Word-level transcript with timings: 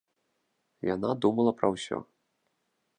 Яна 0.93 1.09
думала 1.27 1.51
пра 1.61 1.67
ўсё. 1.77 1.97